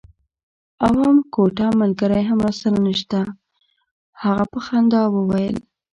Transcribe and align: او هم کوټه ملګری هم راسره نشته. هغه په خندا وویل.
او 0.85 0.93
هم 1.03 1.17
کوټه 1.33 1.67
ملګری 1.81 2.23
هم 2.29 2.39
راسره 2.45 2.79
نشته. 2.87 3.19
هغه 4.23 4.45
په 4.51 4.59
خندا 4.65 5.03
وویل. 5.15 5.57